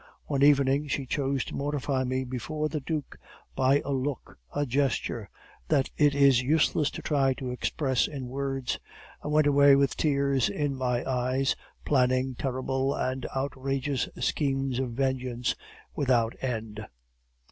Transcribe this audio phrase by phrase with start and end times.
[0.25, 3.19] One evening she chose to mortify me before the duke
[3.55, 5.29] by a look, a gesture,
[5.67, 8.79] that it is useless to try to express in words.
[9.23, 15.55] I went away with tears in my eyes, planning terrible and outrageous schemes of vengeance
[15.95, 16.83] without end.